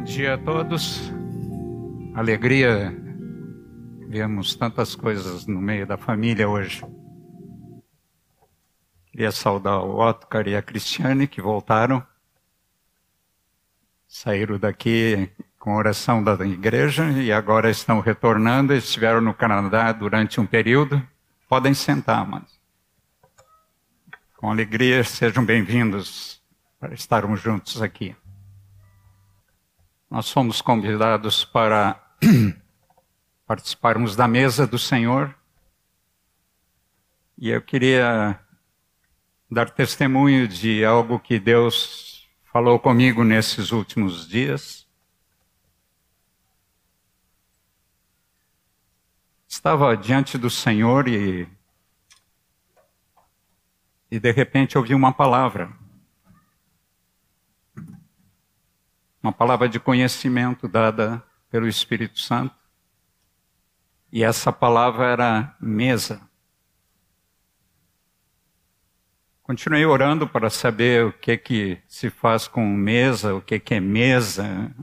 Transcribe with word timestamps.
Bom 0.00 0.04
dia 0.04 0.32
a 0.32 0.38
todos. 0.38 1.12
Alegria. 2.14 2.90
Vemos 4.08 4.54
tantas 4.54 4.94
coisas 4.94 5.46
no 5.46 5.60
meio 5.60 5.86
da 5.86 5.98
família 5.98 6.48
hoje. 6.48 6.82
Queria 9.12 9.30
saudar 9.30 9.82
o 9.82 10.00
Otcar 10.00 10.48
e 10.48 10.56
a 10.56 10.62
Cristiane 10.62 11.28
que 11.28 11.42
voltaram. 11.42 12.02
Saíram 14.08 14.58
daqui 14.58 15.30
com 15.58 15.76
oração 15.76 16.24
da 16.24 16.34
igreja 16.46 17.10
e 17.10 17.30
agora 17.30 17.68
estão 17.68 18.00
retornando. 18.00 18.72
Estiveram 18.72 19.20
no 19.20 19.34
Canadá 19.34 19.92
durante 19.92 20.40
um 20.40 20.46
período. 20.46 21.06
Podem 21.46 21.74
sentar, 21.74 22.26
mas. 22.26 22.58
Com 24.38 24.50
alegria, 24.50 25.04
sejam 25.04 25.44
bem-vindos 25.44 26.42
para 26.80 26.94
estarmos 26.94 27.38
juntos 27.42 27.82
aqui. 27.82 28.16
Nós 30.10 30.28
fomos 30.28 30.60
convidados 30.60 31.44
para 31.44 31.98
participarmos 33.46 34.16
da 34.16 34.26
mesa 34.26 34.66
do 34.66 34.76
Senhor. 34.76 35.32
E 37.38 37.48
eu 37.48 37.62
queria 37.62 38.40
dar 39.48 39.70
testemunho 39.70 40.48
de 40.48 40.84
algo 40.84 41.20
que 41.20 41.38
Deus 41.38 42.28
falou 42.42 42.78
comigo 42.80 43.22
nesses 43.22 43.70
últimos 43.70 44.26
dias. 44.26 44.84
Estava 49.46 49.96
diante 49.96 50.36
do 50.36 50.50
Senhor 50.50 51.06
e 51.06 51.48
e 54.10 54.18
de 54.18 54.32
repente 54.32 54.76
ouvi 54.76 54.92
uma 54.92 55.12
palavra. 55.12 55.79
Uma 59.22 59.32
palavra 59.32 59.68
de 59.68 59.78
conhecimento 59.78 60.66
dada 60.66 61.22
pelo 61.50 61.68
Espírito 61.68 62.18
Santo. 62.20 62.54
E 64.12 64.24
essa 64.24 64.52
palavra 64.52 65.06
era 65.06 65.56
mesa. 65.60 66.28
Continuei 69.42 69.84
orando 69.84 70.28
para 70.28 70.48
saber 70.48 71.04
o 71.04 71.12
que 71.12 71.36
que 71.36 71.82
se 71.86 72.08
faz 72.08 72.46
com 72.46 72.64
mesa, 72.66 73.34
o 73.34 73.42
que 73.42 73.58
que 73.58 73.74
é 73.74 73.80
mesa. 73.80 74.74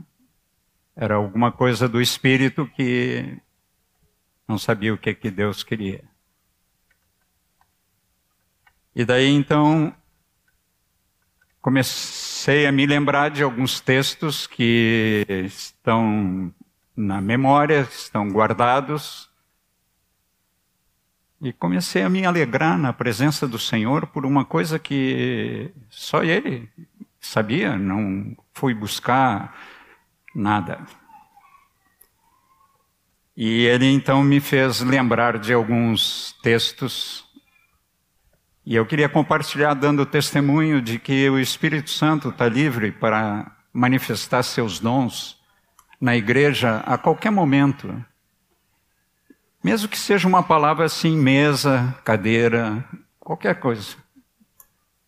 Era 0.94 1.14
alguma 1.14 1.50
coisa 1.50 1.88
do 1.88 2.00
Espírito 2.00 2.66
que 2.66 3.40
não 4.46 4.58
sabia 4.58 4.94
o 4.94 4.98
que 4.98 5.14
que 5.14 5.30
Deus 5.30 5.62
queria. 5.62 6.04
E 8.94 9.04
daí 9.04 9.28
então 9.28 9.94
comecei 11.68 12.66
a 12.66 12.72
me 12.72 12.86
lembrar 12.86 13.30
de 13.30 13.42
alguns 13.42 13.78
textos 13.78 14.46
que 14.46 15.22
estão 15.44 16.50
na 16.96 17.20
memória, 17.20 17.86
estão 17.92 18.26
guardados. 18.30 19.28
E 21.42 21.52
comecei 21.52 22.02
a 22.02 22.08
me 22.08 22.24
alegrar 22.24 22.78
na 22.78 22.90
presença 22.90 23.46
do 23.46 23.58
Senhor 23.58 24.06
por 24.06 24.24
uma 24.24 24.46
coisa 24.46 24.78
que 24.78 25.70
só 25.90 26.24
Ele 26.24 26.70
sabia, 27.20 27.76
não 27.76 28.34
fui 28.54 28.72
buscar 28.72 29.54
nada. 30.34 30.86
E 33.36 33.66
Ele 33.66 33.92
então 33.92 34.24
me 34.24 34.40
fez 34.40 34.80
lembrar 34.80 35.38
de 35.38 35.52
alguns 35.52 36.34
textos 36.42 37.27
e 38.68 38.74
eu 38.74 38.84
queria 38.84 39.08
compartilhar 39.08 39.72
dando 39.72 40.04
testemunho 40.04 40.82
de 40.82 40.98
que 40.98 41.30
o 41.30 41.38
Espírito 41.38 41.88
Santo 41.88 42.28
está 42.28 42.46
livre 42.46 42.92
para 42.92 43.50
manifestar 43.72 44.42
seus 44.42 44.78
dons 44.78 45.40
na 45.98 46.14
igreja 46.14 46.80
a 46.84 46.98
qualquer 46.98 47.30
momento. 47.30 48.04
Mesmo 49.64 49.88
que 49.88 49.98
seja 49.98 50.28
uma 50.28 50.42
palavra 50.42 50.84
assim, 50.84 51.16
mesa, 51.16 51.96
cadeira, 52.04 52.84
qualquer 53.18 53.58
coisa. 53.58 53.96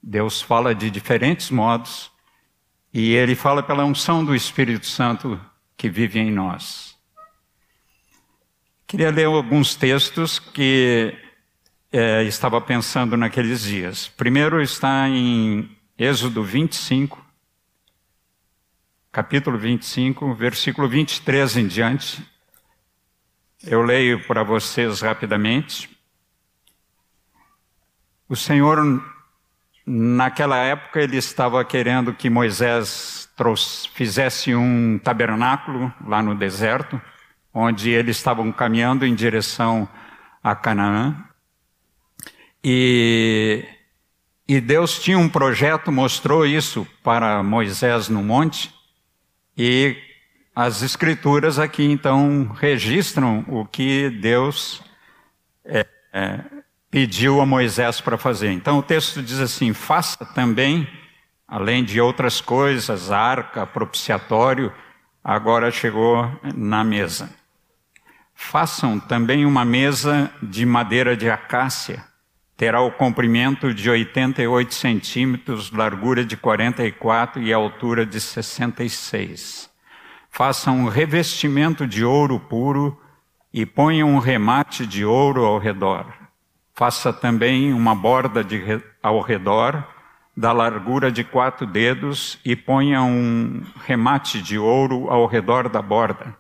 Deus 0.03 0.41
fala 0.41 0.75
de 0.75 0.91
diferentes 0.91 1.51
modos 1.51 2.11
e 2.95 3.13
ele 3.13 3.35
fala 3.35 3.63
pela 3.63 3.85
unção 3.85 4.25
do 4.25 4.35
Espírito 4.35 4.87
Santo 4.87 5.39
que 5.77 5.91
vive 5.91 6.19
em 6.19 6.31
nós. 6.31 6.97
Queria 8.87 9.11
ler 9.11 9.27
alguns 9.27 9.75
textos 9.75 10.39
que 10.39 11.15
é, 11.93 12.23
estava 12.23 12.61
pensando 12.61 13.17
naqueles 13.17 13.63
dias. 13.63 14.09
Primeiro 14.09 14.63
está 14.63 15.09
em 15.09 15.69
Êxodo 15.99 16.43
25, 16.43 17.23
capítulo 19.11 19.59
25, 19.59 20.35
versículo 20.35 20.89
23 20.89 21.57
em 21.57 21.67
diante. 21.67 22.25
Eu 23.63 23.83
leio 23.83 24.25
para 24.27 24.43
vocês 24.43 25.01
rapidamente. 25.01 25.91
O 28.29 28.37
Senhor, 28.37 28.79
naquela 29.85 30.57
época, 30.59 31.01
ele 31.01 31.17
estava 31.17 31.63
querendo 31.65 32.15
que 32.15 32.31
Moisés 32.31 33.29
trouxe, 33.37 33.89
fizesse 33.89 34.55
um 34.55 34.99
tabernáculo 34.99 35.93
lá 36.07 36.23
no 36.23 36.35
deserto, 36.35 37.01
onde 37.53 37.91
eles 37.91 38.17
estavam 38.17 38.53
caminhando 38.53 39.05
em 39.05 39.15
direção 39.15 39.89
a 40.43 40.55
Canaã. 40.55 41.30
E, 42.63 43.65
e 44.47 44.61
Deus 44.61 44.99
tinha 44.99 45.19
um 45.19 45.29
projeto, 45.29 45.91
mostrou 45.91 46.45
isso 46.45 46.87
para 47.03 47.43
Moisés 47.43 48.09
no 48.09 48.23
monte, 48.23 48.73
e 49.57 49.97
as 50.55 50.83
escrituras 50.83 51.59
aqui 51.59 51.85
então 51.85 52.49
registram 52.49 53.45
o 53.49 53.65
que 53.65 54.11
Deus 54.11 54.83
é, 55.65 55.87
é, 56.13 56.41
pediu 56.91 57.41
a 57.41 57.47
Moisés 57.47 58.01
para 58.01 58.19
fazer. 58.19 58.51
Então 58.53 58.79
o 58.79 58.83
texto 58.83 59.23
diz 59.23 59.41
assim: 59.41 59.73
faça 59.73 60.25
também, 60.27 60.87
além 61.49 61.83
de 61.83 61.99
outras 61.99 62.43
coisas, 62.43 63.11
arca, 63.11 63.67
propiciatório, 63.67 64.71
agora 65.25 65.71
chegou 65.71 66.31
na 66.55 66.85
mesa. 66.85 67.31
Façam 68.35 69.01
também 69.01 69.47
uma 69.47 69.65
mesa 69.65 70.31
de 70.43 70.67
madeira 70.67 71.17
de 71.17 71.31
acácia 71.31 72.10
terá 72.61 72.83
o 72.83 72.91
comprimento 72.91 73.73
de 73.73 73.89
88 73.89 74.75
centímetros, 74.75 75.73
largura 75.73 76.23
de 76.23 76.37
44 76.37 77.41
e 77.41 77.55
altura 77.55 78.05
de 78.05 78.21
66. 78.21 79.71
Faça 80.29 80.71
um 80.71 80.87
revestimento 80.87 81.87
de 81.87 82.05
ouro 82.05 82.39
puro 82.39 83.01
e 83.51 83.65
ponha 83.65 84.05
um 84.05 84.19
remate 84.19 84.87
de 84.87 85.07
ouro 85.07 85.47
ao 85.47 85.59
redor. 85.59 86.05
Faça 86.75 87.15
também 87.15 87.73
uma 87.73 87.95
borda 87.95 88.45
de, 88.45 88.63
ao 89.03 89.23
redor, 89.23 89.83
da 90.37 90.53
largura 90.53 91.11
de 91.11 91.25
quatro 91.25 91.67
dedos, 91.67 92.39
e 92.45 92.55
ponha 92.55 93.03
um 93.03 93.63
remate 93.87 94.43
de 94.43 94.59
ouro 94.59 95.09
ao 95.09 95.25
redor 95.25 95.67
da 95.71 95.81
borda. 95.81 96.37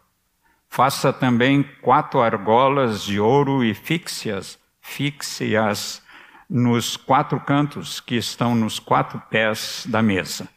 Faça 0.68 1.14
também 1.14 1.62
quatro 1.80 2.20
argolas 2.20 3.02
de 3.02 3.18
ouro 3.18 3.64
e 3.64 3.72
fixe-as, 3.72 4.58
fixe-as 4.82 6.09
nos 6.50 6.96
quatro 6.96 7.38
cantos 7.38 8.00
que 8.00 8.16
estão 8.16 8.56
nos 8.56 8.80
quatro 8.80 9.22
pés 9.30 9.86
da 9.88 10.02
mesa. 10.02 10.48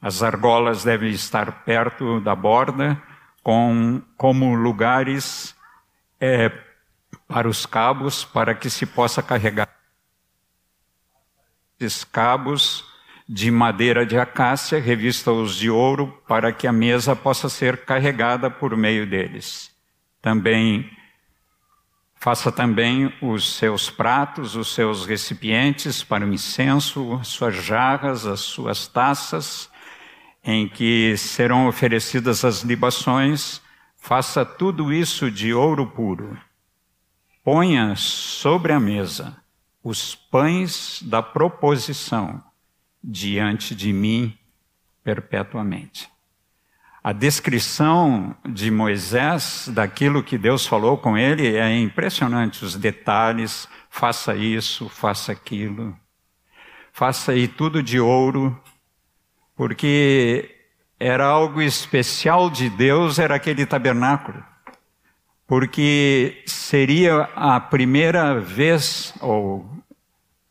As 0.00 0.22
argolas 0.22 0.82
devem 0.82 1.10
estar 1.10 1.64
perto 1.64 2.18
da 2.20 2.34
borda, 2.34 3.00
com, 3.42 4.00
como 4.16 4.54
lugares 4.54 5.54
é, 6.18 6.50
para 7.26 7.46
os 7.46 7.66
cabos, 7.66 8.24
para 8.24 8.54
que 8.54 8.70
se 8.70 8.86
possa 8.86 9.22
carregar 9.22 9.68
esses 11.78 12.04
cabos 12.04 12.84
de 13.28 13.50
madeira 13.50 14.06
de 14.06 14.18
acácia, 14.18 14.80
revista-os 14.80 15.54
de 15.54 15.68
ouro, 15.68 16.22
para 16.26 16.52
que 16.52 16.66
a 16.66 16.72
mesa 16.72 17.14
possa 17.14 17.48
ser 17.48 17.84
carregada 17.84 18.50
por 18.50 18.76
meio 18.76 19.06
deles. 19.06 19.70
Também 20.22 20.90
Faça 22.20 22.50
também 22.50 23.12
os 23.22 23.56
seus 23.56 23.88
pratos, 23.88 24.56
os 24.56 24.74
seus 24.74 25.06
recipientes 25.06 26.02
para 26.02 26.26
o 26.26 26.32
incenso, 26.32 27.14
as 27.14 27.28
suas 27.28 27.54
jarras, 27.54 28.26
as 28.26 28.40
suas 28.40 28.88
taças, 28.88 29.70
em 30.42 30.68
que 30.68 31.16
serão 31.16 31.68
oferecidas 31.68 32.44
as 32.44 32.62
libações. 32.62 33.60
Faça 33.96 34.44
tudo 34.44 34.92
isso 34.92 35.30
de 35.30 35.54
ouro 35.54 35.86
puro. 35.86 36.36
Ponha 37.44 37.94
sobre 37.96 38.72
a 38.72 38.80
mesa 38.80 39.36
os 39.82 40.14
pães 40.14 41.00
da 41.02 41.22
proposição 41.22 42.42
diante 43.02 43.74
de 43.74 43.92
mim 43.92 44.36
perpetuamente. 45.02 46.10
A 47.02 47.12
descrição 47.12 48.36
de 48.44 48.70
Moisés, 48.70 49.68
daquilo 49.72 50.22
que 50.22 50.36
Deus 50.36 50.66
falou 50.66 50.98
com 50.98 51.16
ele, 51.16 51.56
é 51.56 51.78
impressionante. 51.78 52.64
Os 52.64 52.74
detalhes, 52.74 53.68
faça 53.88 54.34
isso, 54.34 54.88
faça 54.88 55.30
aquilo. 55.32 55.96
Faça 56.92 57.32
aí 57.32 57.46
tudo 57.46 57.82
de 57.82 58.00
ouro, 58.00 58.60
porque 59.54 60.56
era 60.98 61.24
algo 61.24 61.62
especial 61.62 62.50
de 62.50 62.68
Deus, 62.68 63.20
era 63.20 63.36
aquele 63.36 63.64
tabernáculo. 63.64 64.44
Porque 65.46 66.42
seria 66.46 67.28
a 67.36 67.60
primeira 67.60 68.40
vez, 68.40 69.14
ou 69.20 69.64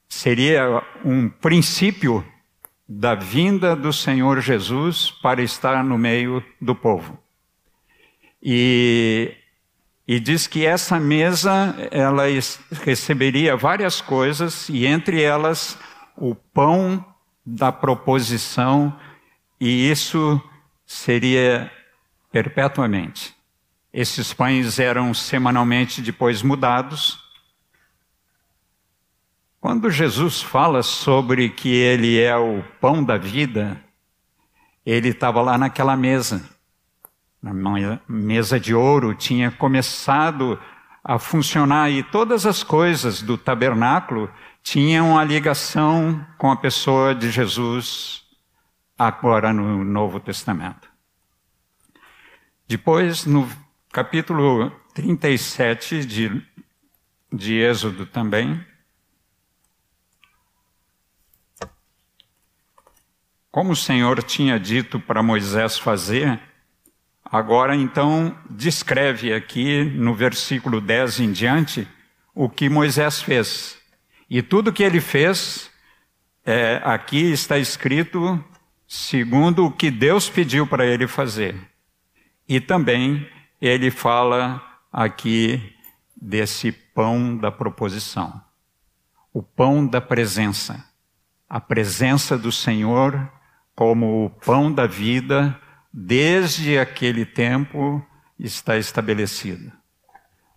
seria 0.08 0.82
um 1.04 1.28
princípio 1.30 2.26
da 2.88 3.16
vinda 3.16 3.76
do 3.76 3.92
Senhor 3.92 4.40
Jesus 4.40 5.12
para 5.22 5.42
estar 5.42 5.84
no 5.84 5.98
meio 5.98 6.44
do 6.62 6.74
povo. 6.74 7.20
E, 8.42 9.34
e 10.08 10.20
diz 10.20 10.48
que 10.48 10.66
essa 10.66 11.00
mesa 11.00 11.76
ela 11.92 12.24
receberia 12.84 13.58
várias 13.58 14.00
coisas 14.00 14.70
e 14.70 14.86
entre 14.86 15.22
elas 15.22 15.78
o 16.16 16.34
pão 16.34 17.04
da 17.46 17.72
proposição 17.72 18.98
e 19.60 19.90
isso 19.90 20.42
seria 20.86 21.70
perpetuamente. 22.32 23.36
Esses 23.92 24.32
pães 24.32 24.80
eram 24.80 25.14
semanalmente 25.14 26.02
depois 26.02 26.42
mudados 26.42 27.27
quando 29.60 29.90
Jesus 29.90 30.42
fala 30.42 30.84
sobre 30.84 31.50
que 31.50 31.70
ele 31.70 32.20
é 32.20 32.36
o 32.38 32.64
pão 32.80 33.04
da 33.04 33.18
vida, 33.18 33.82
ele 34.86 35.10
estava 35.10 35.42
lá 35.42 35.58
naquela 35.58 35.98
mesa, 35.98 36.48
na 37.42 37.54
mesa 38.08 38.60
de 38.60 38.74
ouro, 38.74 39.14
tinha 39.14 39.52
começado 39.52 40.60
a 41.04 41.18
funcionar 41.18 41.90
e 41.90 42.04
todas 42.04 42.46
as 42.46 42.64
coisas 42.64 43.22
do 43.22 43.38
tabernáculo 43.38 44.30
tinham 44.62 45.18
a 45.18 45.24
ligação 45.24 46.26
com 46.38 46.52
a 46.52 46.58
pessoa 46.58 47.16
de 47.16 47.32
Jesus 47.32 48.24
agora 48.98 49.54
no 49.54 49.84
Novo 49.84 50.20
Testamento. 50.20 50.90
Depois, 52.68 53.26
no 53.26 53.50
capítulo 53.92 54.72
37 54.94 56.06
de, 56.06 56.46
de 57.32 57.56
Êxodo 57.56 58.06
também, 58.06 58.62
Como 63.58 63.72
o 63.72 63.76
Senhor 63.76 64.22
tinha 64.22 64.60
dito 64.60 65.00
para 65.00 65.24
Moisés 65.24 65.80
fazer, 65.80 66.40
agora 67.26 67.76
então 67.76 68.38
descreve 68.48 69.34
aqui 69.34 69.84
no 69.84 70.14
versículo 70.14 70.80
10 70.80 71.22
em 71.22 71.32
diante 71.32 71.88
o 72.36 72.48
que 72.48 72.70
Moisés 72.70 73.20
fez. 73.20 73.76
E 74.30 74.44
tudo 74.44 74.72
que 74.72 74.84
ele 74.84 75.02
fez, 75.02 75.72
é, 76.46 76.80
aqui 76.84 77.32
está 77.32 77.58
escrito 77.58 78.40
segundo 78.88 79.66
o 79.66 79.72
que 79.72 79.90
Deus 79.90 80.30
pediu 80.30 80.68
para 80.68 80.86
ele 80.86 81.08
fazer. 81.08 81.56
E 82.48 82.62
também 82.62 83.28
ele 83.60 83.90
fala 83.90 84.64
aqui 84.94 85.76
desse 86.16 86.72
pão 86.72 87.36
da 87.36 87.52
proposição, 87.52 88.40
o 89.34 89.42
pão 89.42 89.84
da 89.84 90.00
presença, 90.00 90.88
a 91.50 91.60
presença 91.60 92.38
do 92.38 92.52
Senhor 92.52 93.36
como 93.78 94.26
o 94.26 94.30
pão 94.32 94.74
da 94.74 94.88
vida, 94.88 95.56
desde 95.94 96.80
aquele 96.80 97.28
tempo 97.28 98.04
está 98.40 98.76
estabelecido. 98.76 99.72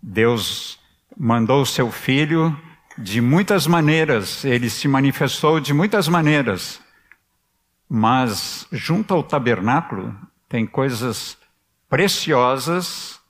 Deus 0.03 0.81
mandou 1.15 1.61
o 1.61 1.67
seu 1.67 1.93
filho 1.93 2.59
de 2.97 3.21
muitas 3.21 3.67
maneiras, 3.67 4.43
ele 4.43 4.71
se 4.71 4.89
manifestou 4.89 5.61
de 5.61 5.75
muitas 5.75 6.09
maneiras, 6.09 6.81
mas 7.87 8.67
junto 8.73 9.13
ao 9.13 9.23
tabernáculo 9.23 10.19
tem 10.49 10.67
coisas 10.67 11.37
preciosas 11.91 13.21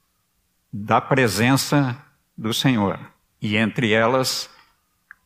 da 0.72 1.00
presença 1.00 2.00
do 2.38 2.54
Senhor, 2.54 2.96
e 3.42 3.56
entre 3.56 3.90
elas 3.90 4.48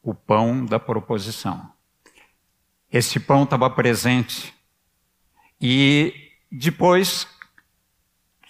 o 0.03 0.15
pão 0.15 0.65
da 0.65 0.81
proposição. 0.81 1.71
Esse 2.91 3.21
pão 3.21 3.43
estava 3.43 3.69
presente 3.69 4.54
e 5.61 6.15
depois, 6.51 7.27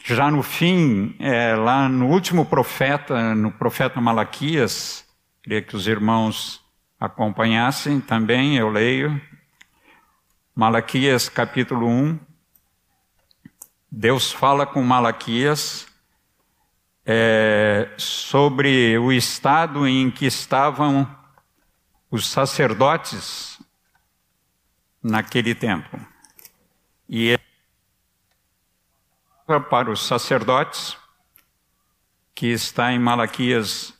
já 0.04 0.30
no 0.30 0.42
fim, 0.42 1.16
é, 1.18 1.54
lá 1.54 1.88
no 1.88 2.08
último 2.08 2.44
profeta, 2.44 3.34
no 3.34 3.50
profeta 3.50 4.00
Malaquias, 4.00 5.06
queria 5.42 5.62
que 5.62 5.76
os 5.76 5.86
irmãos 5.86 6.62
acompanhassem 6.98 8.00
também, 8.00 8.56
eu 8.56 8.68
leio. 8.68 9.20
Malaquias 10.54 11.28
capítulo 11.28 11.86
1. 11.88 12.18
Deus 13.90 14.32
fala 14.32 14.66
com 14.66 14.82
Malaquias 14.82 15.86
é, 17.06 17.90
sobre 17.96 18.98
o 18.98 19.12
estado 19.12 19.86
em 19.86 20.10
que 20.10 20.26
estavam 20.26 21.08
os 22.10 22.28
sacerdotes 22.28 23.60
naquele 25.02 25.54
tempo. 25.54 26.03
E 27.16 27.38
para 29.70 29.88
os 29.88 30.04
sacerdotes, 30.04 30.96
que 32.34 32.48
está 32.48 32.92
em 32.92 32.98
Malaquias 32.98 33.96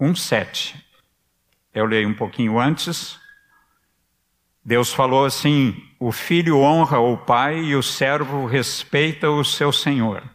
1,7. 0.00 0.74
Eu 1.72 1.86
leio 1.86 2.08
um 2.08 2.14
pouquinho 2.14 2.58
antes. 2.58 3.20
Deus 4.64 4.92
falou 4.92 5.24
assim: 5.24 5.80
o 6.00 6.10
filho 6.10 6.58
honra 6.58 6.98
o 6.98 7.16
pai 7.16 7.56
e 7.56 7.76
o 7.76 7.84
servo 7.84 8.46
respeita 8.46 9.30
o 9.30 9.44
seu 9.44 9.70
senhor. 9.70 10.28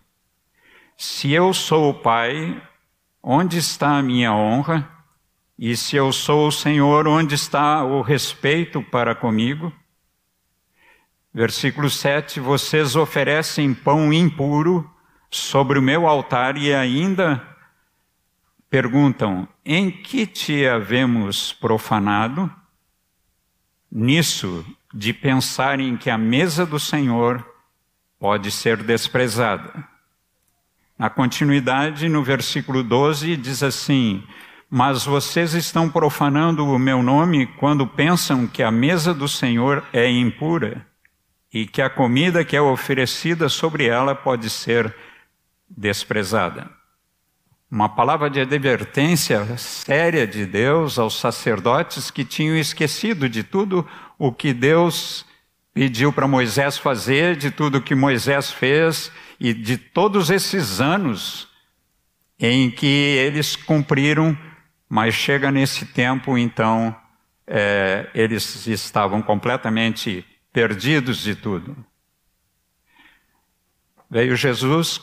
Se 0.95 1.33
eu 1.33 1.53
sou 1.53 1.89
o 1.89 1.93
pai, 1.95 2.65
onde 3.21 3.57
está 3.57 3.97
a 3.97 4.01
minha 4.01 4.33
honra? 4.33 4.89
E 5.59 5.75
se 5.75 5.97
eu 5.97 6.13
sou 6.13 6.47
o 6.47 6.51
Senhor, 6.51 7.09
onde 7.09 7.35
está 7.35 7.83
o 7.83 8.01
respeito 8.01 8.81
para 8.81 9.13
comigo? 9.13 9.73
Versículo 11.33 11.89
7: 11.89 12.41
Vocês 12.41 12.95
oferecem 12.95 13.73
pão 13.73 14.11
impuro 14.11 14.89
sobre 15.29 15.79
o 15.79 15.81
meu 15.81 16.05
altar 16.05 16.57
e 16.57 16.73
ainda 16.73 17.41
perguntam: 18.69 19.47
Em 19.63 19.89
que 19.89 20.25
te 20.25 20.67
havemos 20.67 21.53
profanado? 21.53 22.51
Nisso, 23.89 24.65
de 24.93 25.13
pensarem 25.13 25.95
que 25.95 26.09
a 26.09 26.17
mesa 26.17 26.65
do 26.65 26.79
Senhor 26.79 27.45
pode 28.19 28.51
ser 28.51 28.83
desprezada. 28.83 29.85
Na 30.97 31.09
continuidade, 31.09 32.09
no 32.09 32.23
versículo 32.23 32.83
12, 32.83 33.37
diz 33.37 33.63
assim: 33.63 34.21
Mas 34.69 35.05
vocês 35.05 35.53
estão 35.53 35.89
profanando 35.89 36.65
o 36.65 36.77
meu 36.77 37.01
nome 37.01 37.47
quando 37.47 37.87
pensam 37.87 38.45
que 38.45 38.61
a 38.61 38.69
mesa 38.69 39.13
do 39.13 39.29
Senhor 39.29 39.81
é 39.93 40.09
impura 40.11 40.90
e 41.53 41.65
que 41.65 41.81
a 41.81 41.89
comida 41.89 42.45
que 42.45 42.55
é 42.55 42.61
oferecida 42.61 43.49
sobre 43.49 43.85
ela 43.87 44.15
pode 44.15 44.49
ser 44.49 44.95
desprezada. 45.69 46.69
Uma 47.69 47.87
palavra 47.87 48.29
de 48.29 48.39
advertência 48.39 49.57
séria 49.57 50.27
de 50.27 50.45
Deus 50.45 50.99
aos 50.99 51.17
sacerdotes 51.17 52.11
que 52.11 52.25
tinham 52.25 52.57
esquecido 52.57 53.29
de 53.29 53.43
tudo 53.43 53.87
o 54.17 54.31
que 54.31 54.53
Deus 54.53 55.25
pediu 55.73 56.11
para 56.11 56.27
Moisés 56.27 56.77
fazer, 56.77 57.37
de 57.37 57.49
tudo 57.49 57.81
que 57.81 57.95
Moisés 57.95 58.51
fez 58.51 59.11
e 59.39 59.53
de 59.53 59.77
todos 59.77 60.29
esses 60.29 60.81
anos 60.81 61.47
em 62.37 62.69
que 62.69 62.85
eles 62.85 63.55
cumpriram, 63.55 64.37
mas 64.89 65.13
chega 65.13 65.51
nesse 65.51 65.85
tempo, 65.85 66.37
então, 66.37 66.93
é, 67.47 68.09
eles 68.13 68.67
estavam 68.67 69.21
completamente 69.21 70.25
perdidos 70.51 71.19
de 71.19 71.35
tudo. 71.35 71.75
Veio 74.09 74.35
Jesus, 74.35 75.01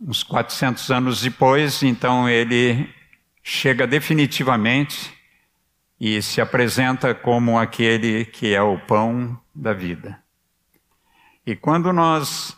uns 0.00 0.22
400 0.22 0.90
anos 0.90 1.22
depois, 1.22 1.82
então 1.82 2.28
ele 2.28 2.88
chega 3.42 3.86
definitivamente 3.86 5.12
e 5.98 6.20
se 6.22 6.40
apresenta 6.40 7.14
como 7.14 7.58
aquele 7.58 8.24
que 8.24 8.54
é 8.54 8.62
o 8.62 8.78
pão 8.78 9.38
da 9.54 9.72
vida. 9.72 10.22
E 11.46 11.56
quando 11.56 11.92
nós 11.92 12.56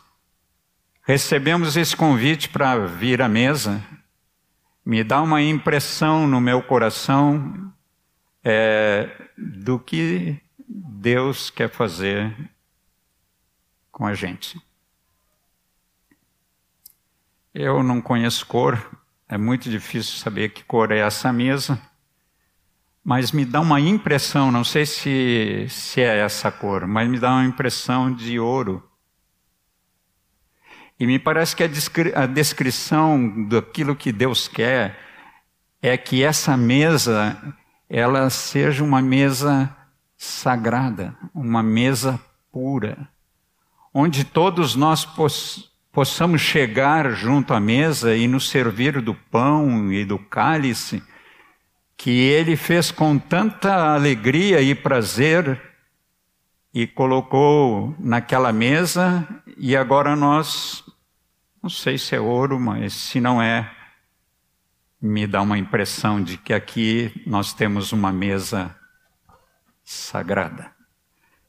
recebemos 1.03 1.75
esse 1.75 1.95
convite 1.95 2.49
para 2.49 2.85
vir 2.85 3.21
à 3.21 3.27
mesa, 3.27 3.83
me 4.85 5.03
dá 5.03 5.21
uma 5.21 5.41
impressão 5.41 6.27
no 6.27 6.41
meu 6.41 6.61
coração 6.61 7.73
é, 8.43 9.09
do 9.37 9.79
que 9.79 10.42
Deus 10.75 11.51
quer 11.51 11.69
fazer 11.69 12.35
com 13.91 14.07
a 14.07 14.15
gente. 14.15 14.59
Eu 17.53 17.83
não 17.83 18.01
conheço 18.01 18.47
cor, 18.47 18.99
é 19.29 19.37
muito 19.37 19.69
difícil 19.69 20.17
saber 20.17 20.49
que 20.49 20.63
cor 20.63 20.91
é 20.91 20.97
essa 20.97 21.31
mesa, 21.31 21.79
mas 23.03 23.31
me 23.31 23.45
dá 23.45 23.61
uma 23.61 23.79
impressão, 23.79 24.51
não 24.51 24.63
sei 24.63 24.87
se, 24.87 25.67
se 25.69 26.01
é 26.01 26.17
essa 26.17 26.51
cor, 26.51 26.87
mas 26.87 27.07
me 27.07 27.19
dá 27.19 27.33
uma 27.33 27.45
impressão 27.45 28.11
de 28.11 28.39
ouro. 28.39 28.83
E 30.99 31.05
me 31.05 31.19
parece 31.19 31.55
que 31.55 31.63
a, 31.63 31.67
descri 31.67 32.11
a 32.15 32.25
descrição 32.25 33.47
daquilo 33.47 33.95
que 33.95 34.11
Deus 34.11 34.47
quer 34.47 34.97
é 35.83 35.95
que 35.97 36.23
essa 36.23 36.57
mesa 36.57 37.55
ela 37.87 38.27
seja 38.31 38.83
uma 38.83 39.03
mesa 39.03 39.77
sagrada, 40.23 41.15
uma 41.33 41.61
mesa 41.61 42.19
pura, 42.51 43.09
onde 43.93 44.23
todos 44.23 44.75
nós 44.75 45.05
poss 45.05 45.69
possamos 45.91 46.41
chegar 46.41 47.11
junto 47.11 47.53
à 47.53 47.59
mesa 47.59 48.15
e 48.15 48.27
nos 48.27 48.49
servir 48.49 48.99
do 48.99 49.13
pão 49.13 49.93
e 49.93 50.03
do 50.03 50.17
cálice 50.17 51.03
que 51.95 52.09
ele 52.09 52.55
fez 52.55 52.89
com 52.89 53.19
tanta 53.19 53.93
alegria 53.93 54.59
e 54.59 54.73
prazer 54.73 55.61
e 56.73 56.87
colocou 56.87 57.95
naquela 57.99 58.51
mesa 58.51 59.27
e 59.55 59.77
agora 59.77 60.15
nós 60.15 60.83
não 61.61 61.69
sei 61.69 61.97
se 61.99 62.15
é 62.15 62.19
ouro, 62.19 62.59
mas 62.59 62.93
se 62.93 63.21
não 63.21 63.39
é, 63.39 63.71
me 64.99 65.27
dá 65.27 65.43
uma 65.43 65.59
impressão 65.59 66.23
de 66.23 66.37
que 66.37 66.53
aqui 66.53 67.11
nós 67.27 67.53
temos 67.53 67.91
uma 67.91 68.11
mesa 68.11 68.75
sagrada. 69.83 70.71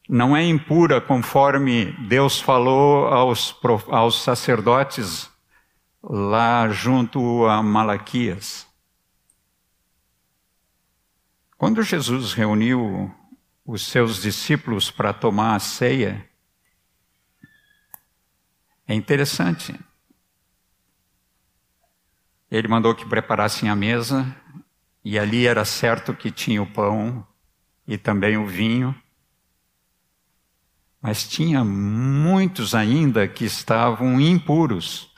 Não 0.08 0.36
é 0.36 0.44
impura 0.44 1.00
conforme 1.00 1.92
Deus 2.08 2.40
falou 2.40 3.06
aos, 3.06 3.56
aos 3.88 4.22
sacerdotes 4.22 5.30
lá 6.02 6.68
junto 6.68 7.46
a 7.46 7.62
Malaquias. 7.62 8.66
Quando 11.56 11.82
Jesus 11.82 12.34
reuniu 12.34 13.14
os 13.64 13.86
seus 13.86 14.20
discípulos 14.20 14.90
para 14.90 15.14
tomar 15.14 15.54
a 15.54 15.58
ceia, 15.58 16.28
é 18.86 18.94
interessante. 18.94 19.78
Ele 22.50 22.68
mandou 22.68 22.94
que 22.94 23.08
preparassem 23.08 23.70
a 23.70 23.74
mesa, 23.74 24.36
e 25.02 25.18
ali 25.18 25.46
era 25.46 25.64
certo 25.64 26.14
que 26.14 26.30
tinha 26.30 26.62
o 26.62 26.70
pão 26.70 27.26
e 27.86 27.98
também 27.98 28.36
o 28.36 28.46
vinho. 28.46 28.94
Mas 31.00 31.28
tinha 31.28 31.64
muitos 31.64 32.74
ainda 32.74 33.28
que 33.28 33.44
estavam 33.44 34.20
impuros. 34.20 35.10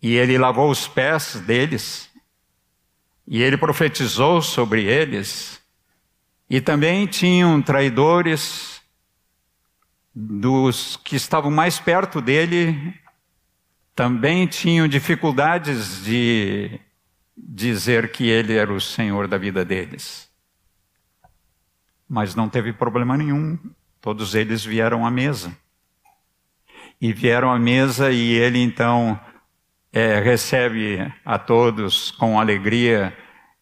E 0.00 0.14
ele 0.14 0.38
lavou 0.38 0.70
os 0.70 0.88
pés 0.88 1.40
deles, 1.40 2.10
e 3.26 3.40
ele 3.40 3.56
profetizou 3.56 4.42
sobre 4.42 4.84
eles. 4.84 5.60
E 6.50 6.60
também 6.60 7.06
tinham 7.06 7.62
traidores 7.62 8.82
dos 10.14 10.96
que 10.96 11.16
estavam 11.16 11.50
mais 11.50 11.78
perto 11.78 12.20
dele 12.20 13.00
também 13.94 14.46
tinham 14.46 14.88
dificuldades 14.88 16.02
de 16.04 16.80
dizer 17.36 18.10
que 18.10 18.24
ele 18.24 18.54
era 18.54 18.72
o 18.72 18.80
Senhor 18.80 19.28
da 19.28 19.36
vida 19.36 19.64
deles. 19.64 20.30
Mas 22.12 22.34
não 22.34 22.46
teve 22.46 22.74
problema 22.74 23.16
nenhum, 23.16 23.58
todos 23.98 24.34
eles 24.34 24.62
vieram 24.62 25.06
à 25.06 25.10
mesa. 25.10 25.56
E 27.00 27.10
vieram 27.10 27.50
à 27.50 27.58
mesa 27.58 28.12
e 28.12 28.34
ele 28.34 28.58
então 28.58 29.18
é, 29.90 30.20
recebe 30.20 31.10
a 31.24 31.38
todos 31.38 32.10
com 32.10 32.38
alegria 32.38 33.16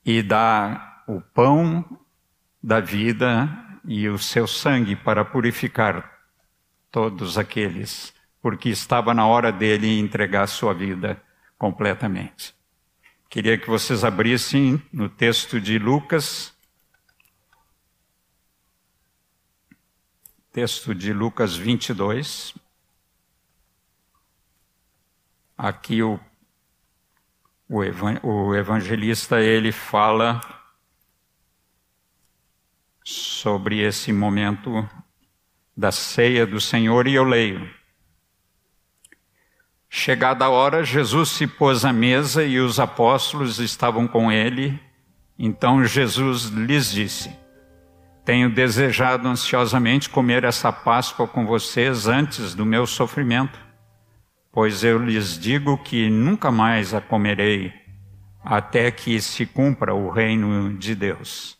e 0.04 0.20
dá 0.20 1.04
o 1.06 1.20
pão 1.20 1.84
da 2.60 2.80
vida 2.80 3.48
e 3.84 4.08
o 4.08 4.18
seu 4.18 4.48
sangue 4.48 4.96
para 4.96 5.24
purificar 5.24 6.18
todos 6.90 7.38
aqueles 7.38 8.12
porque 8.42 8.68
estava 8.68 9.12
na 9.14 9.26
hora 9.26 9.52
dele 9.52 9.98
entregar 9.98 10.46
sua 10.46 10.72
vida 10.72 11.22
completamente. 11.58 12.54
Queria 13.28 13.56
que 13.56 13.68
vocês 13.68 14.02
abrissem 14.02 14.82
no 14.92 15.08
texto 15.08 15.60
de 15.60 15.78
Lucas, 15.78 16.52
texto 20.52 20.92
de 20.94 21.12
Lucas 21.12 21.54
22. 21.54 22.54
Aqui 25.56 26.02
o, 26.02 26.18
o 27.68 28.54
evangelista 28.54 29.40
ele 29.40 29.70
fala 29.70 30.40
sobre 33.04 33.80
esse 33.80 34.12
momento 34.12 34.88
da 35.76 35.92
ceia 35.92 36.44
do 36.44 36.60
Senhor 36.60 37.06
e 37.06 37.14
eu 37.14 37.24
leio. 37.24 37.72
Chegada 39.88 40.46
a 40.46 40.50
hora, 40.50 40.82
Jesus 40.82 41.30
se 41.30 41.46
pôs 41.46 41.84
à 41.84 41.92
mesa 41.92 42.44
e 42.44 42.58
os 42.58 42.80
apóstolos 42.80 43.60
estavam 43.60 44.08
com 44.08 44.32
ele. 44.32 44.80
Então 45.38 45.84
Jesus 45.84 46.44
lhes 46.44 46.90
disse: 46.90 47.39
Tenho 48.24 48.50
desejado 48.50 49.26
ansiosamente 49.26 50.08
comer 50.08 50.44
essa 50.44 50.72
Páscoa 50.72 51.26
com 51.26 51.46
vocês 51.46 52.06
antes 52.06 52.54
do 52.54 52.66
meu 52.66 52.86
sofrimento, 52.86 53.58
pois 54.52 54.84
eu 54.84 54.98
lhes 54.98 55.38
digo 55.38 55.78
que 55.78 56.10
nunca 56.10 56.50
mais 56.50 56.94
a 56.94 57.00
comerei 57.00 57.72
até 58.44 58.90
que 58.90 59.20
se 59.20 59.44
cumpra 59.46 59.94
o 59.94 60.10
reino 60.10 60.76
de 60.78 60.94
Deus. 60.94 61.58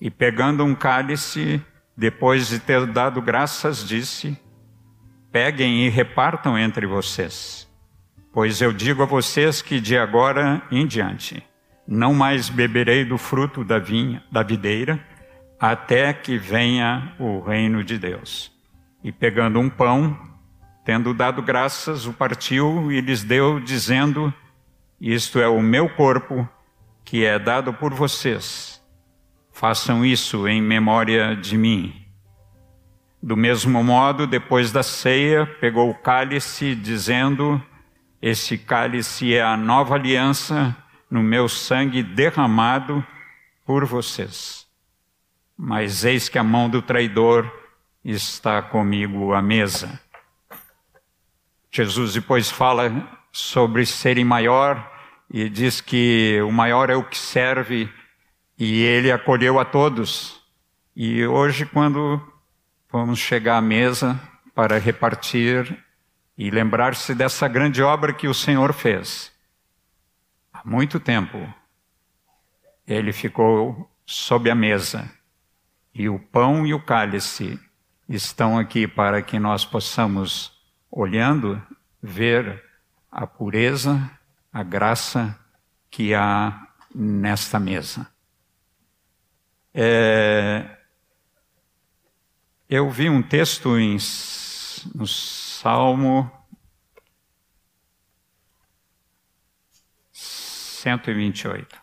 E 0.00 0.10
pegando 0.10 0.64
um 0.64 0.74
cálice, 0.74 1.62
depois 1.96 2.48
de 2.48 2.58
ter 2.58 2.86
dado 2.86 3.20
graças, 3.22 3.86
disse: 3.86 4.38
peguem 5.32 5.86
e 5.86 5.88
repartam 5.88 6.58
entre 6.58 6.86
vocês. 6.86 7.66
Pois 8.32 8.60
eu 8.60 8.72
digo 8.72 9.02
a 9.02 9.06
vocês 9.06 9.62
que 9.62 9.80
de 9.80 9.96
agora 9.96 10.62
em 10.70 10.86
diante 10.86 11.42
não 11.86 12.12
mais 12.12 12.48
beberei 12.48 13.04
do 13.04 13.16
fruto 13.16 13.62
da 13.62 13.78
vinha, 13.78 14.22
da 14.30 14.42
videira, 14.42 14.98
até 15.58 16.12
que 16.12 16.38
venha 16.38 17.14
o 17.18 17.40
reino 17.40 17.82
de 17.82 17.98
Deus. 17.98 18.52
E 19.02 19.10
pegando 19.10 19.58
um 19.58 19.68
pão, 19.68 20.18
tendo 20.84 21.14
dado 21.14 21.42
graças, 21.42 22.06
o 22.06 22.12
partiu 22.12 22.90
e 22.92 23.00
lhes 23.00 23.22
deu, 23.22 23.60
dizendo: 23.60 24.32
Isto 25.00 25.38
é 25.38 25.48
o 25.48 25.62
meu 25.62 25.88
corpo, 25.88 26.48
que 27.04 27.24
é 27.24 27.38
dado 27.38 27.72
por 27.72 27.94
vocês. 27.94 28.82
Façam 29.52 30.04
isso 30.04 30.46
em 30.46 30.60
memória 30.60 31.34
de 31.34 31.56
mim. 31.56 31.94
Do 33.22 33.36
mesmo 33.36 33.82
modo, 33.82 34.26
depois 34.26 34.70
da 34.70 34.82
ceia, 34.82 35.46
pegou 35.46 35.88
o 35.88 35.94
cálice, 35.94 36.74
dizendo: 36.74 37.62
Esse 38.20 38.58
cálice 38.58 39.34
é 39.34 39.42
a 39.42 39.56
nova 39.56 39.94
aliança 39.94 40.76
no 41.10 41.22
meu 41.22 41.48
sangue 41.48 42.02
derramado 42.02 43.04
por 43.64 43.84
vocês. 43.84 44.65
Mas 45.56 46.04
eis 46.04 46.28
que 46.28 46.38
a 46.38 46.44
mão 46.44 46.68
do 46.68 46.82
traidor 46.82 47.50
está 48.04 48.60
comigo 48.62 49.32
à 49.32 49.40
mesa. 49.40 50.00
Jesus 51.70 52.14
depois 52.14 52.50
fala 52.50 52.90
sobre 53.32 53.84
serem 53.86 54.24
maior 54.24 54.92
e 55.30 55.48
diz 55.48 55.80
que 55.80 56.40
o 56.42 56.52
maior 56.52 56.90
é 56.90 56.96
o 56.96 57.04
que 57.04 57.18
serve 57.18 57.90
e 58.58 58.82
ele 58.82 59.10
acolheu 59.10 59.58
a 59.58 59.64
todos. 59.64 60.40
E 60.94 61.26
hoje, 61.26 61.66
quando 61.66 62.20
Vamos 62.98 63.18
chegar 63.18 63.58
à 63.58 63.60
mesa 63.60 64.18
para 64.54 64.78
repartir 64.78 65.84
e 66.38 66.50
lembrar-se 66.50 67.14
dessa 67.14 67.46
grande 67.46 67.82
obra 67.82 68.14
que 68.14 68.26
o 68.26 68.32
Senhor 68.32 68.72
fez. 68.72 69.30
Há 70.50 70.62
muito 70.64 70.98
tempo, 70.98 71.36
ele 72.86 73.12
ficou 73.12 73.90
sob 74.06 74.48
a 74.50 74.54
mesa 74.54 75.10
e 75.98 76.10
o 76.10 76.18
pão 76.18 76.66
e 76.66 76.74
o 76.74 76.84
cálice 76.84 77.58
estão 78.06 78.58
aqui 78.58 78.86
para 78.86 79.22
que 79.22 79.38
nós 79.38 79.64
possamos, 79.64 80.52
olhando, 80.90 81.60
ver 82.02 82.62
a 83.10 83.26
pureza, 83.26 84.10
a 84.52 84.62
graça 84.62 85.40
que 85.90 86.12
há 86.12 86.68
nesta 86.94 87.58
mesa. 87.58 88.06
É, 89.72 90.76
eu 92.68 92.90
vi 92.90 93.08
um 93.08 93.22
texto 93.22 93.78
em, 93.78 93.96
no 94.94 95.06
Salmo 95.06 96.30
128. 100.12 101.74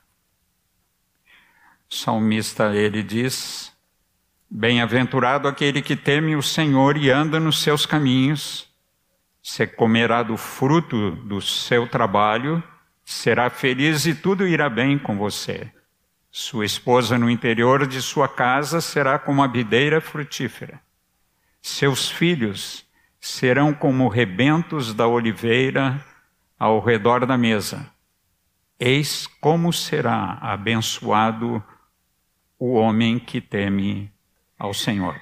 O 1.89 1.95
salmista 1.95 2.75
ele 2.75 3.01
diz: 3.01 3.72
Bem-aventurado 4.55 5.47
aquele 5.47 5.81
que 5.81 5.95
teme 5.95 6.35
o 6.35 6.41
Senhor 6.43 6.95
e 6.95 7.09
anda 7.09 7.39
nos 7.39 7.63
seus 7.63 7.87
caminhos, 7.87 8.69
se 9.41 9.65
comerá 9.65 10.21
do 10.21 10.37
fruto 10.37 11.09
do 11.09 11.41
seu 11.41 11.87
trabalho, 11.87 12.61
será 13.03 13.49
feliz 13.49 14.05
e 14.05 14.13
tudo 14.13 14.47
irá 14.47 14.69
bem 14.69 14.99
com 14.99 15.17
você. 15.17 15.71
Sua 16.29 16.65
esposa 16.65 17.17
no 17.17 17.31
interior 17.31 17.87
de 17.87 17.99
sua 17.99 18.27
casa 18.27 18.79
será 18.79 19.17
como 19.17 19.41
a 19.41 19.47
videira 19.47 19.99
frutífera. 19.99 20.79
Seus 21.59 22.11
filhos 22.11 22.85
serão 23.19 23.73
como 23.73 24.07
rebentos 24.07 24.93
da 24.93 25.07
oliveira 25.07 25.99
ao 26.59 26.79
redor 26.79 27.25
da 27.25 27.39
mesa. 27.39 27.91
Eis 28.79 29.25
como 29.25 29.73
será 29.73 30.37
abençoado 30.39 31.61
o 32.59 32.73
homem 32.73 33.17
que 33.17 33.41
teme 33.41 34.12
ao 34.57 34.73
Senhor. 34.73 35.19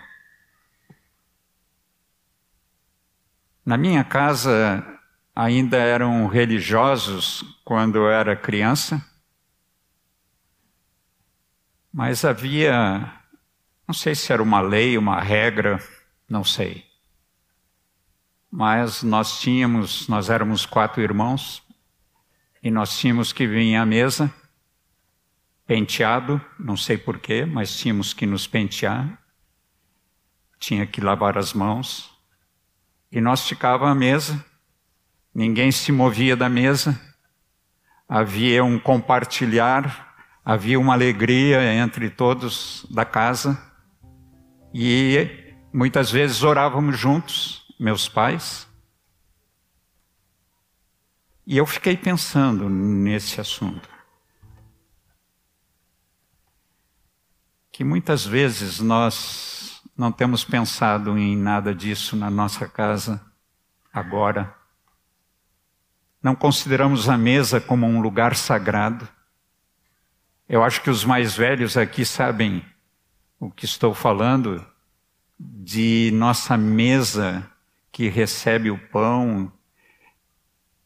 Na 3.65 3.77
minha 3.77 4.03
casa 4.03 4.83
ainda 5.35 5.77
eram 5.77 6.27
religiosos 6.27 7.43
quando 7.63 7.97
eu 7.97 8.09
era 8.09 8.35
criança, 8.35 9.03
mas 11.93 12.23
havia, 12.25 13.11
não 13.87 13.93
sei 13.93 14.15
se 14.15 14.31
era 14.31 14.41
uma 14.41 14.61
lei, 14.61 14.97
uma 14.97 15.19
regra, 15.21 15.79
não 16.27 16.43
sei. 16.43 16.85
Mas 18.49 19.03
nós 19.03 19.39
tínhamos, 19.39 20.07
nós 20.07 20.29
éramos 20.29 20.65
quatro 20.65 21.01
irmãos, 21.01 21.63
e 22.63 22.69
nós 22.69 22.97
tínhamos 22.97 23.33
que 23.33 23.47
vir 23.47 23.75
à 23.75 23.85
mesa, 23.85 24.33
penteado, 25.65 26.39
não 26.59 26.75
sei 26.75 26.97
porquê, 26.97 27.45
mas 27.45 27.77
tínhamos 27.77 28.13
que 28.13 28.25
nos 28.25 28.47
pentear, 28.47 29.20
tinha 30.61 30.85
que 30.85 31.01
lavar 31.01 31.39
as 31.39 31.53
mãos, 31.53 32.15
e 33.11 33.19
nós 33.19 33.45
ficávamos 33.47 33.91
à 33.91 33.95
mesa, 33.95 34.45
ninguém 35.33 35.71
se 35.71 35.91
movia 35.91 36.35
da 36.37 36.47
mesa, 36.47 37.01
havia 38.07 38.63
um 38.63 38.77
compartilhar, 38.77 40.15
havia 40.45 40.79
uma 40.79 40.93
alegria 40.93 41.73
entre 41.73 42.11
todos 42.11 42.85
da 42.91 43.03
casa, 43.03 43.59
e 44.71 45.55
muitas 45.73 46.11
vezes 46.11 46.43
orávamos 46.43 46.97
juntos, 46.97 47.65
meus 47.79 48.07
pais, 48.07 48.67
e 51.47 51.57
eu 51.57 51.65
fiquei 51.65 51.97
pensando 51.97 52.69
nesse 52.69 53.41
assunto. 53.41 53.89
Que 57.71 57.83
muitas 57.83 58.23
vezes 58.23 58.79
nós 58.79 59.60
não 59.97 60.11
temos 60.11 60.43
pensado 60.43 61.17
em 61.17 61.35
nada 61.35 61.73
disso 61.73 62.15
na 62.15 62.29
nossa 62.29 62.67
casa 62.67 63.21
agora. 63.93 64.55
Não 66.21 66.35
consideramos 66.35 67.09
a 67.09 67.17
mesa 67.17 67.59
como 67.59 67.85
um 67.85 68.01
lugar 68.01 68.35
sagrado. 68.35 69.07
Eu 70.47 70.63
acho 70.63 70.81
que 70.81 70.89
os 70.89 71.03
mais 71.03 71.35
velhos 71.35 71.77
aqui 71.77 72.05
sabem 72.05 72.65
o 73.39 73.49
que 73.49 73.65
estou 73.65 73.93
falando 73.93 74.65
de 75.39 76.11
nossa 76.13 76.55
mesa 76.55 77.49
que 77.91 78.07
recebe 78.07 78.69
o 78.69 78.77
pão 78.77 79.51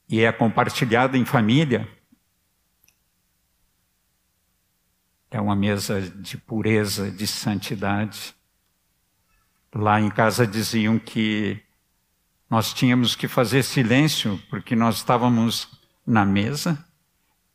e 0.08 0.22
é 0.22 0.32
compartilhada 0.32 1.18
em 1.18 1.26
família, 1.26 1.88
é 5.30 5.42
uma 5.42 5.56
mesa 5.56 6.02
de 6.02 6.38
pureza, 6.38 7.12
de 7.12 7.28
santidade. 7.28 8.34
Lá 9.78 10.00
em 10.00 10.10
casa 10.10 10.48
diziam 10.48 10.98
que 10.98 11.62
nós 12.50 12.74
tínhamos 12.74 13.14
que 13.14 13.28
fazer 13.28 13.62
silêncio 13.62 14.42
porque 14.50 14.74
nós 14.74 14.96
estávamos 14.96 15.68
na 16.08 16.24
mesa 16.24 16.88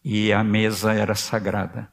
e 0.04 0.30
a 0.30 0.44
mesa 0.44 0.92
era 0.92 1.14
sagrada. 1.14 1.90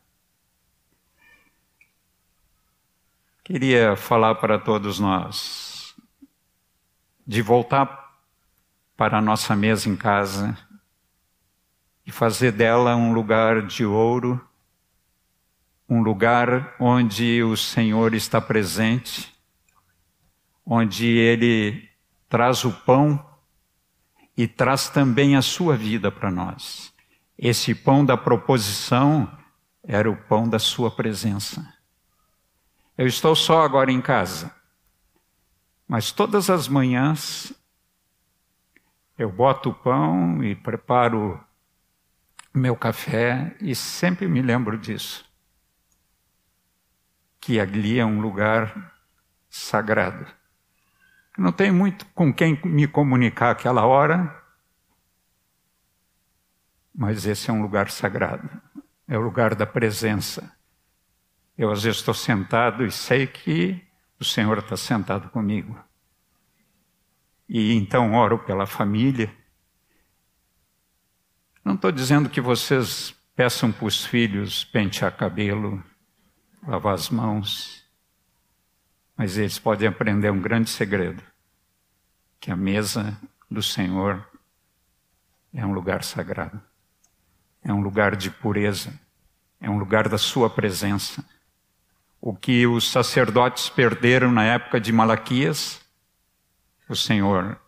Queria 3.42 3.96
falar 3.96 4.36
para 4.36 4.60
todos 4.60 5.00
nós 5.00 5.96
de 7.26 7.42
voltar 7.42 8.20
para 8.98 9.20
a 9.20 9.22
nossa 9.22 9.56
mesa 9.56 9.88
em 9.88 9.96
casa 9.96 10.58
e 12.06 12.12
fazer 12.12 12.52
dela 12.52 12.98
um 12.98 13.14
lugar 13.14 13.66
de 13.66 13.86
ouro, 13.86 14.46
um 15.88 16.02
lugar 16.02 16.76
onde 16.82 17.42
o 17.44 17.56
Senhor 17.56 18.13
está 18.13 18.42
presente, 18.42 19.37
onde 20.69 21.08
Ele 21.08 21.89
traz 22.27 22.65
o 22.65 22.71
pão 22.71 23.25
e 24.36 24.47
traz 24.47 24.89
também 24.89 25.38
a 25.38 25.41
sua 25.41 25.77
vida 25.77 26.12
para 26.12 26.30
nós. 26.30 26.93
Esse 27.38 27.73
pão 27.73 28.03
da 28.03 28.17
proposição 28.17 29.32
era 29.82 30.12
o 30.12 30.17
pão 30.17 30.47
da 30.49 30.60
sua 30.60 30.91
presença. 30.91 31.73
Eu 32.97 33.08
estou 33.08 33.36
só 33.36 33.63
agora 33.63 33.91
em 33.91 34.01
casa, 34.01 34.53
mas 35.88 36.12
todas 36.12 36.49
as 36.49 36.67
manhãs 36.67 37.53
eu 39.17 39.32
boto 39.32 39.69
o 39.69 39.73
pão 39.73 40.43
e 40.43 40.56
preparo 40.56 41.43
meu 42.53 42.75
café 42.75 43.56
e 43.62 43.73
sempre 43.73 44.27
me 44.27 44.41
lembro 44.41 44.77
disso. 44.77 45.25
Que 47.39 47.60
ali 47.60 47.97
é 47.97 48.06
um 48.06 48.19
lugar 48.19 48.93
sagrado. 49.49 50.37
Não 51.38 51.52
tenho 51.52 51.73
muito 51.73 52.06
com 52.08 52.34
quem 52.34 52.60
me 52.65 52.88
comunicar 52.88 53.52
aquela 53.52 53.86
hora, 53.86 54.43
mas 56.93 57.26
esse 57.26 57.50
é 57.50 57.54
um 57.54 57.62
lugar 57.62 57.91
sagrado. 57.91 58.50
É 59.08 59.17
o 59.17 59.21
lugar 59.21 59.56
da 59.56 59.65
presença. 59.65 60.52
Eu 61.58 61.71
às 61.71 61.84
vezes 61.84 62.00
estou 62.00 62.13
sentado 62.13 62.86
e 62.86 62.91
sei 62.91 63.28
que 63.28 63.82
o 64.19 64.26
Senhor 64.26 64.58
está 64.58 64.76
sentado 64.76 65.30
comigo 65.30 65.78
e 67.47 67.73
então 67.73 68.13
oro 68.13 68.39
pela 68.39 68.65
família. 68.65 69.34
Não 71.63 71.76
estou 71.76 71.91
dizendo 71.91 72.30
que 72.30 72.41
vocês 72.41 73.15
peçam 73.36 73.71
para 73.71 73.86
os 73.86 74.06
filhos 74.06 74.63
pentear 74.65 75.15
cabelo, 75.15 75.84
lavar 76.65 76.93
as 76.93 77.10
mãos, 77.10 77.86
mas 79.17 79.38
eles 79.38 79.58
podem 79.58 79.88
aprender 79.88 80.30
um 80.30 80.39
grande 80.39 80.69
segredo: 80.69 81.23
que 82.39 82.51
a 82.51 82.56
mesa 82.56 83.17
do 83.49 83.63
Senhor 83.63 84.25
é 85.53 85.65
um 85.65 85.73
lugar 85.73 86.03
sagrado, 86.03 86.62
é 87.63 87.73
um 87.73 87.82
lugar 87.82 88.15
de 88.15 88.30
pureza, 88.30 88.93
é 89.60 89.69
um 89.69 89.80
lugar 89.80 90.08
da 90.08 90.17
Sua 90.17 90.49
presença. 90.49 91.25
O 92.21 92.36
que 92.36 92.65
os 92.67 92.89
sacerdotes 92.89 93.69
perderam 93.69 94.32
na 94.32 94.43
época 94.43 94.80
de 94.80 94.91
Malaquias, 94.91 95.82
o 96.89 96.95
Senhor 96.95 97.60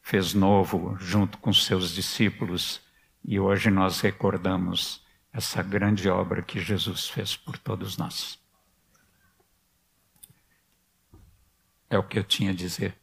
fez 0.00 0.34
novo 0.34 0.96
junto 0.98 1.38
com 1.38 1.52
seus 1.52 1.90
discípulos 1.90 2.80
e 3.24 3.38
hoje 3.38 3.70
nós 3.70 4.00
recordamos 4.00 5.02
essa 5.32 5.62
grande 5.62 6.08
obra 6.08 6.42
que 6.42 6.60
Jesus 6.60 7.08
fez 7.08 7.36
por 7.36 7.56
todos 7.56 7.96
nós. 7.96 8.41
É 11.92 11.98
o 11.98 12.02
que 12.02 12.18
eu 12.18 12.24
tinha 12.24 12.50
a 12.50 12.54
dizer. 12.54 12.96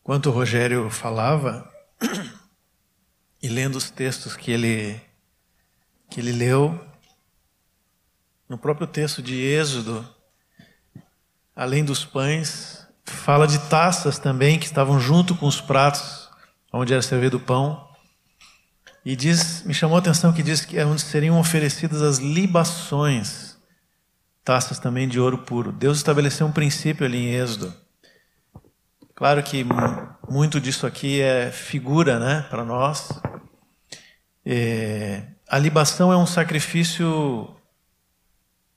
Enquanto 0.00 0.26
o 0.26 0.32
Rogério 0.32 0.90
falava 0.90 1.70
e 3.42 3.48
lendo 3.48 3.76
os 3.76 3.90
textos 3.90 4.36
que 4.36 4.50
ele 4.50 5.00
que 6.10 6.20
ele 6.20 6.32
leu 6.32 6.78
no 8.48 8.56
próprio 8.56 8.86
texto 8.86 9.22
de 9.22 9.34
Êxodo, 9.34 10.06
além 11.54 11.84
dos 11.84 12.04
pães, 12.04 12.88
Fala 13.08 13.46
de 13.46 13.58
taças 13.58 14.18
também 14.18 14.58
que 14.58 14.66
estavam 14.66 15.00
junto 15.00 15.34
com 15.34 15.46
os 15.46 15.60
pratos 15.60 16.28
onde 16.70 16.92
era 16.92 17.00
servido 17.00 17.38
o 17.38 17.40
pão. 17.40 17.88
E 19.02 19.16
diz, 19.16 19.62
me 19.64 19.72
chamou 19.72 19.96
a 19.96 20.00
atenção 20.00 20.32
que 20.32 20.42
diz 20.42 20.64
que 20.64 20.78
é 20.78 20.84
onde 20.84 21.00
seriam 21.00 21.40
oferecidas 21.40 22.02
as 22.02 22.18
libações, 22.18 23.47
taças 24.48 24.78
também 24.78 25.06
de 25.06 25.20
ouro 25.20 25.36
puro. 25.36 25.70
Deus 25.70 25.98
estabeleceu 25.98 26.46
um 26.46 26.52
princípio 26.52 27.04
ali 27.04 27.18
em 27.18 27.34
Êxodo. 27.34 27.70
Claro 29.14 29.42
que 29.42 29.62
muito 30.26 30.58
disso 30.58 30.86
aqui 30.86 31.20
é 31.20 31.50
figura, 31.50 32.18
né, 32.18 32.46
para 32.48 32.64
nós. 32.64 33.10
É, 34.46 35.24
a 35.46 35.58
libação 35.58 36.10
é 36.10 36.16
um 36.16 36.24
sacrifício 36.24 37.54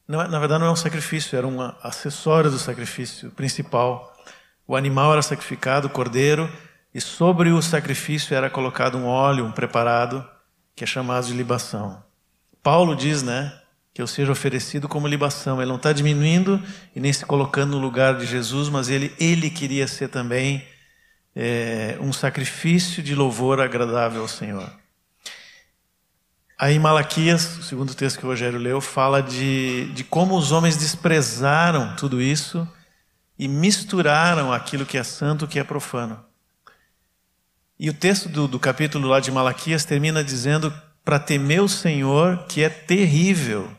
não, 0.05 0.21
é, 0.21 0.27
na 0.27 0.39
verdade, 0.39 0.59
não 0.59 0.67
é 0.67 0.71
um 0.71 0.75
sacrifício, 0.75 1.37
era 1.37 1.47
um 1.47 1.61
acessório 1.81 2.51
do 2.51 2.59
sacrifício 2.59 3.31
principal. 3.31 4.13
O 4.67 4.75
animal 4.75 5.13
era 5.13 5.21
sacrificado, 5.21 5.87
o 5.87 5.89
cordeiro, 5.89 6.51
e 6.93 6.99
sobre 6.99 7.49
o 7.49 7.61
sacrifício 7.61 8.35
era 8.35 8.49
colocado 8.49 8.97
um 8.97 9.05
óleo, 9.05 9.45
um 9.45 9.53
preparado, 9.53 10.29
que 10.75 10.83
é 10.83 10.87
chamado 10.87 11.27
de 11.27 11.33
libação. 11.33 12.03
Paulo 12.61 12.93
diz, 12.93 13.23
né, 13.23 13.57
que 13.93 14.01
eu 14.01 14.07
seja 14.07 14.31
oferecido 14.31 14.87
como 14.87 15.07
libação. 15.07 15.61
Ele 15.61 15.69
não 15.69 15.75
está 15.75 15.91
diminuindo 15.91 16.61
e 16.95 16.99
nem 16.99 17.11
se 17.11 17.25
colocando 17.25 17.71
no 17.71 17.79
lugar 17.79 18.17
de 18.17 18.25
Jesus, 18.25 18.69
mas 18.69 18.89
ele, 18.89 19.13
ele 19.19 19.49
queria 19.49 19.87
ser 19.87 20.07
também 20.07 20.65
é, 21.35 21.97
um 21.99 22.13
sacrifício 22.13 23.03
de 23.03 23.15
louvor 23.15 23.59
agradável 23.59 24.21
ao 24.21 24.27
Senhor. 24.27 24.71
Aí 26.57 26.77
Malaquias, 26.77 27.57
o 27.57 27.63
segundo 27.63 27.95
texto 27.95 28.19
que 28.19 28.25
o 28.25 28.29
Rogério 28.29 28.59
leu, 28.59 28.79
fala 28.79 29.21
de, 29.21 29.91
de 29.93 30.03
como 30.03 30.37
os 30.37 30.51
homens 30.51 30.77
desprezaram 30.77 31.95
tudo 31.95 32.21
isso 32.21 32.67
e 33.37 33.47
misturaram 33.47 34.53
aquilo 34.53 34.85
que 34.85 34.97
é 34.97 35.03
santo 35.03 35.47
que 35.47 35.57
é 35.57 35.63
profano. 35.63 36.23
E 37.79 37.89
o 37.89 37.93
texto 37.95 38.29
do, 38.29 38.47
do 38.47 38.59
capítulo 38.59 39.07
lá 39.07 39.19
de 39.19 39.31
Malaquias 39.31 39.83
termina 39.83 40.23
dizendo 40.23 40.71
para 41.03 41.17
temer 41.17 41.63
o 41.63 41.67
Senhor, 41.67 42.45
que 42.47 42.61
é 42.61 42.69
terrível. 42.69 43.75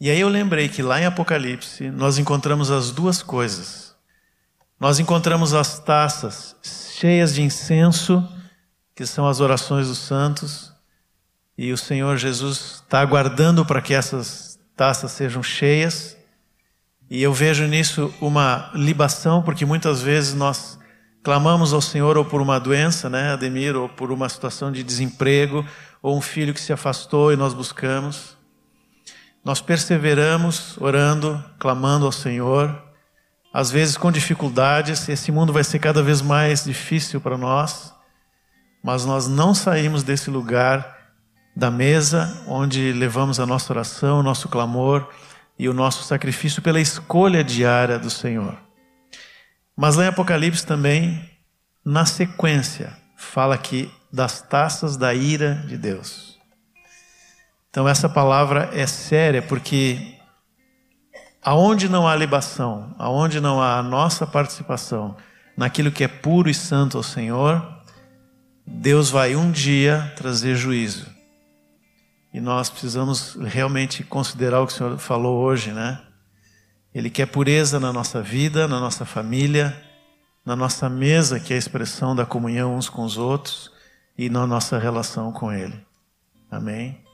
E 0.00 0.10
aí 0.10 0.20
eu 0.20 0.28
lembrei 0.28 0.68
que 0.68 0.80
lá 0.80 1.00
em 1.00 1.06
Apocalipse 1.06 1.90
nós 1.90 2.18
encontramos 2.18 2.70
as 2.70 2.92
duas 2.92 3.20
coisas. 3.22 3.96
Nós 4.78 5.00
encontramos 5.00 5.54
as 5.54 5.80
taças 5.80 6.54
cheias 6.62 7.34
de 7.34 7.42
incenso, 7.42 8.26
que 8.94 9.04
são 9.04 9.26
as 9.26 9.40
orações 9.40 9.88
dos 9.88 9.98
santos, 9.98 10.72
e 11.56 11.72
o 11.72 11.76
Senhor 11.76 12.16
Jesus 12.16 12.82
está 12.84 13.00
aguardando 13.00 13.66
para 13.66 13.82
que 13.82 13.92
essas 13.92 14.60
taças 14.76 15.10
sejam 15.10 15.42
cheias. 15.42 16.16
E 17.10 17.20
eu 17.20 17.32
vejo 17.32 17.64
nisso 17.64 18.14
uma 18.20 18.70
libação, 18.74 19.42
porque 19.42 19.64
muitas 19.64 20.00
vezes 20.00 20.34
nós 20.34 20.78
clamamos 21.24 21.72
ao 21.72 21.80
Senhor 21.80 22.16
ou 22.16 22.24
por 22.24 22.40
uma 22.40 22.60
doença, 22.60 23.10
né, 23.10 23.32
Ademir, 23.32 23.74
ou 23.74 23.88
por 23.88 24.12
uma 24.12 24.28
situação 24.28 24.70
de 24.70 24.84
desemprego, 24.84 25.66
ou 26.00 26.16
um 26.16 26.20
filho 26.20 26.54
que 26.54 26.60
se 26.60 26.72
afastou 26.72 27.32
e 27.32 27.36
nós 27.36 27.52
buscamos. 27.52 28.37
Nós 29.48 29.62
perseveramos 29.62 30.76
orando, 30.76 31.42
clamando 31.58 32.04
ao 32.04 32.12
Senhor, 32.12 32.82
às 33.50 33.70
vezes 33.70 33.96
com 33.96 34.12
dificuldades, 34.12 35.08
esse 35.08 35.32
mundo 35.32 35.54
vai 35.54 35.64
ser 35.64 35.78
cada 35.78 36.02
vez 36.02 36.20
mais 36.20 36.64
difícil 36.64 37.18
para 37.18 37.38
nós, 37.38 37.94
mas 38.84 39.06
nós 39.06 39.26
não 39.26 39.54
saímos 39.54 40.02
desse 40.02 40.28
lugar 40.28 40.98
da 41.56 41.70
mesa 41.70 42.44
onde 42.46 42.92
levamos 42.92 43.40
a 43.40 43.46
nossa 43.46 43.72
oração, 43.72 44.20
o 44.20 44.22
nosso 44.22 44.50
clamor 44.50 45.08
e 45.58 45.66
o 45.66 45.72
nosso 45.72 46.04
sacrifício 46.04 46.60
pela 46.60 46.78
escolha 46.78 47.42
diária 47.42 47.98
do 47.98 48.10
Senhor. 48.10 48.54
Mas 49.74 49.96
lá 49.96 50.04
em 50.04 50.08
Apocalipse 50.08 50.66
também, 50.66 51.26
na 51.82 52.04
sequência, 52.04 52.94
fala 53.16 53.54
aqui 53.54 53.90
das 54.12 54.42
taças 54.42 54.98
da 54.98 55.14
ira 55.14 55.54
de 55.66 55.78
Deus. 55.78 56.27
Então 57.78 57.88
essa 57.88 58.08
palavra 58.08 58.70
é 58.72 58.88
séria 58.88 59.40
porque 59.40 60.16
aonde 61.40 61.88
não 61.88 62.08
há 62.08 62.16
libação, 62.16 62.92
aonde 62.98 63.40
não 63.40 63.62
há 63.62 63.78
a 63.78 63.82
nossa 63.84 64.26
participação 64.26 65.16
naquilo 65.56 65.92
que 65.92 66.02
é 66.02 66.08
puro 66.08 66.50
e 66.50 66.54
santo 66.54 66.96
ao 66.96 67.04
Senhor, 67.04 67.64
Deus 68.66 69.10
vai 69.10 69.36
um 69.36 69.52
dia 69.52 70.12
trazer 70.16 70.56
juízo. 70.56 71.06
E 72.34 72.40
nós 72.40 72.68
precisamos 72.68 73.36
realmente 73.44 74.02
considerar 74.02 74.60
o 74.60 74.66
que 74.66 74.72
o 74.72 74.76
Senhor 74.76 74.98
falou 74.98 75.38
hoje, 75.38 75.70
né? 75.70 76.00
Ele 76.92 77.08
quer 77.08 77.26
pureza 77.26 77.78
na 77.78 77.92
nossa 77.92 78.20
vida, 78.20 78.66
na 78.66 78.80
nossa 78.80 79.04
família, 79.04 79.80
na 80.44 80.56
nossa 80.56 80.88
mesa, 80.88 81.38
que 81.38 81.52
é 81.52 81.56
a 81.56 81.60
expressão 81.60 82.16
da 82.16 82.26
comunhão 82.26 82.74
uns 82.74 82.88
com 82.88 83.04
os 83.04 83.16
outros, 83.16 83.70
e 84.18 84.28
na 84.28 84.48
nossa 84.48 84.80
relação 84.80 85.30
com 85.30 85.52
Ele. 85.52 85.80
Amém? 86.50 87.06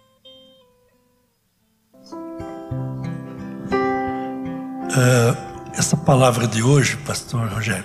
Uh, 4.95 5.73
essa 5.77 5.97
palavra 5.97 6.47
de 6.47 6.63
hoje, 6.63 6.97
Pastor 6.99 7.49
Rogério, 7.49 7.85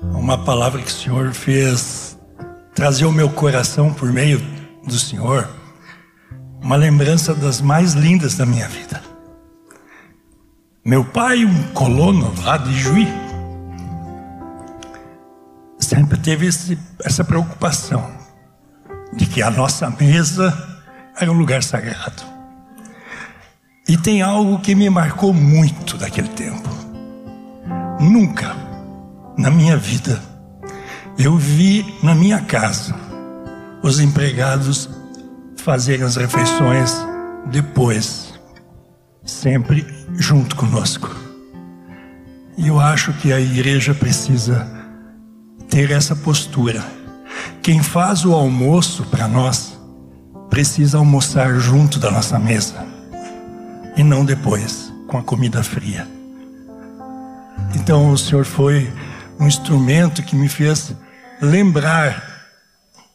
é 0.00 0.16
uma 0.16 0.38
palavra 0.38 0.80
que 0.80 0.86
o 0.86 0.94
Senhor 0.94 1.32
fez 1.32 2.16
trazer 2.72 3.04
ao 3.04 3.10
meu 3.10 3.28
coração 3.28 3.92
por 3.92 4.12
meio 4.12 4.40
do 4.86 4.96
Senhor 4.96 5.48
uma 6.62 6.76
lembrança 6.76 7.34
das 7.34 7.60
mais 7.60 7.94
lindas 7.94 8.36
da 8.36 8.46
minha 8.46 8.68
vida. 8.68 9.02
Meu 10.84 11.04
pai, 11.04 11.44
um 11.44 11.62
colono 11.72 12.32
lá 12.44 12.56
de 12.58 12.74
Juí, 12.74 13.08
sempre 15.80 16.16
teve 16.16 16.46
esse, 16.46 16.78
essa 17.02 17.24
preocupação 17.24 18.08
de 19.12 19.26
que 19.26 19.42
a 19.42 19.50
nossa 19.50 19.90
mesa 19.90 20.56
era 21.18 21.32
um 21.32 21.36
lugar 21.36 21.64
sagrado. 21.64 22.22
E 23.90 23.96
tem 23.96 24.22
algo 24.22 24.60
que 24.60 24.72
me 24.72 24.88
marcou 24.88 25.34
muito 25.34 25.96
daquele 25.96 26.28
tempo. 26.28 26.68
Nunca 27.98 28.54
na 29.36 29.50
minha 29.50 29.76
vida 29.76 30.22
eu 31.18 31.36
vi 31.36 31.84
na 32.00 32.14
minha 32.14 32.40
casa 32.40 32.94
os 33.82 33.98
empregados 33.98 34.88
fazerem 35.56 36.06
as 36.06 36.14
refeições 36.14 36.94
depois, 37.50 38.32
sempre 39.24 39.84
junto 40.12 40.54
conosco. 40.54 41.12
E 42.56 42.68
eu 42.68 42.78
acho 42.78 43.12
que 43.14 43.32
a 43.32 43.40
igreja 43.40 43.92
precisa 43.92 44.70
ter 45.68 45.90
essa 45.90 46.14
postura. 46.14 46.84
Quem 47.60 47.82
faz 47.82 48.24
o 48.24 48.34
almoço 48.34 49.02
para 49.06 49.26
nós 49.26 49.76
precisa 50.48 50.96
almoçar 50.96 51.58
junto 51.58 51.98
da 51.98 52.08
nossa 52.08 52.38
mesa 52.38 52.89
e 54.00 54.04
não 54.04 54.24
depois 54.24 54.92
com 55.06 55.18
a 55.18 55.22
comida 55.22 55.62
fria. 55.62 56.08
Então 57.74 58.10
o 58.10 58.18
Senhor 58.18 58.44
foi 58.44 58.90
um 59.38 59.46
instrumento 59.46 60.22
que 60.22 60.34
me 60.34 60.48
fez 60.48 60.94
lembrar 61.40 62.24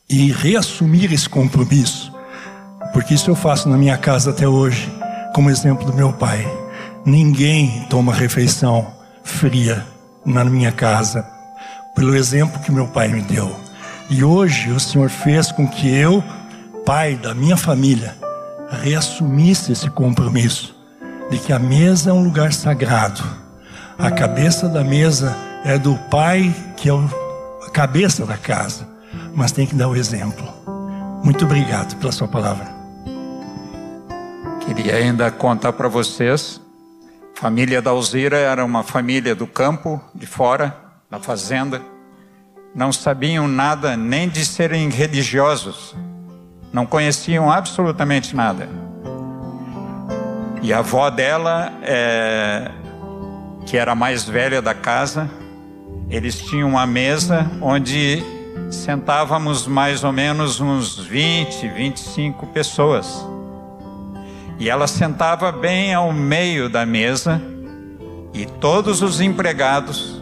e 0.09 0.31
reassumir 0.31 1.11
esse 1.11 1.27
compromisso 1.27 2.15
porque 2.93 3.13
isso 3.13 3.29
eu 3.29 3.35
faço 3.35 3.67
na 3.67 3.77
minha 3.77 3.97
casa 3.97 4.29
até 4.29 4.47
hoje, 4.47 4.89
como 5.33 5.49
exemplo 5.49 5.85
do 5.85 5.93
meu 5.93 6.13
pai. 6.13 6.47
Ninguém 7.05 7.85
toma 7.89 8.13
refeição 8.13 8.87
fria 9.21 9.85
na 10.25 10.45
minha 10.45 10.71
casa, 10.71 11.27
pelo 11.93 12.15
exemplo 12.15 12.61
que 12.61 12.71
meu 12.71 12.87
pai 12.87 13.09
me 13.09 13.21
deu. 13.21 13.53
E 14.09 14.23
hoje 14.23 14.71
o 14.71 14.79
Senhor 14.79 15.09
fez 15.09 15.51
com 15.51 15.67
que 15.67 15.93
eu, 15.93 16.23
pai 16.85 17.15
da 17.15 17.33
minha 17.33 17.57
família, 17.57 18.15
reassumisse 18.81 19.71
esse 19.71 19.89
compromisso 19.89 20.74
de 21.29 21.39
que 21.39 21.51
a 21.51 21.59
mesa 21.59 22.11
é 22.11 22.13
um 22.13 22.23
lugar 22.23 22.53
sagrado. 22.53 23.23
A 23.97 24.11
cabeça 24.11 24.69
da 24.69 24.83
mesa 24.83 25.35
é 25.63 25.77
do 25.77 25.95
pai 26.09 26.53
que 26.77 26.89
é 26.89 26.93
a 26.93 27.69
cabeça 27.71 28.25
da 28.25 28.37
casa, 28.37 28.87
mas 29.33 29.51
tem 29.51 29.65
que 29.65 29.75
dar 29.75 29.87
o 29.87 29.95
exemplo. 29.95 30.47
Muito 31.23 31.45
obrigado 31.45 31.95
pela 31.97 32.11
sua 32.11 32.27
palavra. 32.27 32.67
Queria 34.65 34.95
ainda 34.95 35.31
contar 35.31 35.73
para 35.73 35.87
vocês. 35.87 36.61
A 37.35 37.39
família 37.39 37.81
da 37.81 37.91
Alzira 37.91 38.37
era 38.37 38.63
uma 38.63 38.83
família 38.83 39.35
do 39.35 39.47
campo, 39.47 39.99
de 40.13 40.25
fora, 40.25 40.75
da 41.09 41.19
fazenda. 41.19 41.81
Não 42.73 42.91
sabiam 42.91 43.47
nada 43.47 43.97
nem 43.97 44.29
de 44.29 44.45
serem 44.45 44.89
religiosos. 44.89 45.95
Não 46.71 46.85
conheciam 46.85 47.51
absolutamente 47.51 48.35
nada. 48.35 48.84
E 50.65 50.73
a 50.73 50.79
avó 50.79 51.11
dela, 51.11 51.71
é, 51.83 52.71
que 53.67 53.77
era 53.77 53.91
a 53.91 53.95
mais 53.95 54.23
velha 54.23 54.63
da 54.63 54.73
casa, 54.73 55.29
eles 56.09 56.39
tinham 56.39 56.69
uma 56.69 56.87
mesa 56.87 57.47
onde 57.61 58.23
sentávamos 58.71 59.67
mais 59.67 60.03
ou 60.03 60.11
menos 60.11 60.59
uns 60.59 60.97
20, 60.97 61.67
25 61.67 62.47
pessoas. 62.47 63.23
E 64.57 64.67
ela 64.67 64.87
sentava 64.87 65.51
bem 65.51 65.93
ao 65.93 66.11
meio 66.11 66.67
da 66.67 66.83
mesa, 66.83 67.39
e 68.33 68.47
todos 68.47 69.03
os 69.03 69.21
empregados, 69.21 70.19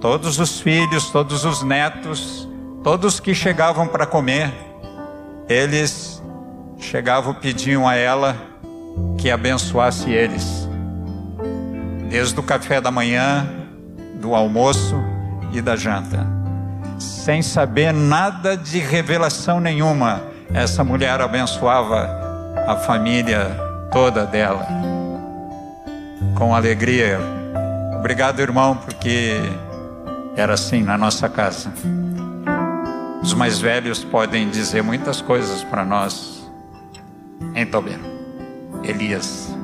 todos 0.00 0.38
os 0.38 0.58
filhos, 0.58 1.10
todos 1.10 1.44
os 1.44 1.62
netos, 1.62 2.48
todos 2.82 3.20
que 3.20 3.34
chegavam 3.34 3.86
para 3.86 4.06
comer, 4.06 4.50
eles 5.50 6.22
chegavam 6.78 7.34
pediam 7.34 7.86
a 7.86 7.94
ela 7.94 8.53
que 9.18 9.30
abençoasse 9.30 10.10
eles. 10.10 10.68
Desde 12.08 12.38
o 12.38 12.42
café 12.42 12.80
da 12.80 12.90
manhã, 12.90 13.46
do 14.20 14.34
almoço 14.34 14.96
e 15.52 15.60
da 15.60 15.76
janta. 15.76 16.26
Sem 16.98 17.42
saber 17.42 17.92
nada 17.92 18.56
de 18.56 18.78
revelação 18.78 19.60
nenhuma, 19.60 20.22
essa 20.52 20.84
mulher 20.84 21.20
abençoava 21.20 22.08
a 22.66 22.76
família 22.76 23.56
toda 23.90 24.24
dela. 24.24 24.66
Com 26.36 26.54
alegria. 26.54 27.18
Obrigado, 27.98 28.40
irmão, 28.40 28.76
porque 28.76 29.40
era 30.36 30.54
assim 30.54 30.82
na 30.82 30.98
nossa 30.98 31.28
casa. 31.28 31.72
Os 33.22 33.32
mais 33.32 33.58
velhos 33.58 34.04
podem 34.04 34.50
dizer 34.50 34.82
muitas 34.82 35.20
coisas 35.20 35.64
para 35.64 35.84
nós. 35.84 36.42
Então, 37.54 37.82
Elias. 38.84 39.63